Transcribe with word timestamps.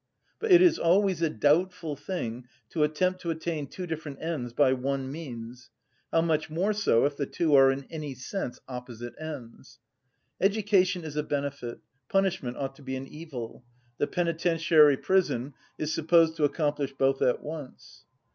But 0.39 0.49
it 0.51 0.63
is 0.63 0.79
always 0.79 1.21
a 1.21 1.29
doubtful 1.29 1.95
thing 1.95 2.47
to 2.71 2.81
attempt 2.81 3.21
to 3.21 3.29
attain 3.29 3.67
two 3.67 3.85
different 3.85 4.19
ends 4.19 4.51
by 4.51 4.73
one 4.73 5.11
means: 5.11 5.69
how 6.11 6.21
much 6.21 6.49
more 6.49 6.73
so 6.73 7.05
if 7.05 7.15
the 7.15 7.27
two 7.27 7.53
are 7.53 7.71
in 7.71 7.83
any 7.91 8.15
sense 8.15 8.59
opposite 8.67 9.13
ends. 9.21 9.77
Education 10.39 11.03
is 11.03 11.17
a 11.17 11.21
benefit, 11.21 11.81
punishment 12.09 12.57
ought 12.57 12.75
to 12.77 12.81
be 12.81 12.95
an 12.95 13.05
evil; 13.07 13.63
the 13.99 14.07
penitentiary 14.07 14.97
prison 14.97 15.53
is 15.77 15.93
supposed 15.93 16.35
to 16.37 16.45
accomplish 16.45 16.93
both 16.93 17.21
at 17.21 17.43
once. 17.43 18.05